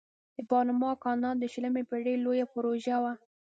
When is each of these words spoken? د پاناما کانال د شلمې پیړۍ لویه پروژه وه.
د 0.37 0.39
پاناما 0.49 0.91
کانال 1.03 1.35
د 1.39 1.45
شلمې 1.53 1.83
پیړۍ 1.89 2.15
لویه 2.25 2.45
پروژه 2.53 2.97
وه. 3.03 3.13